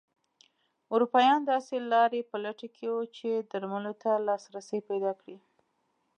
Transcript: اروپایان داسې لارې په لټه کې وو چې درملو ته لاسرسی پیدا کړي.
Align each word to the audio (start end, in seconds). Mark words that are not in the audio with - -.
اروپایان 0.93 1.41
داسې 1.51 1.75
لارې 1.91 2.21
په 2.29 2.35
لټه 2.45 2.67
کې 2.75 2.85
وو 2.93 3.01
چې 3.17 3.29
درملو 3.51 3.93
ته 4.01 4.11
لاسرسی 4.27 4.79
پیدا 4.89 5.11
کړي. 5.19 5.37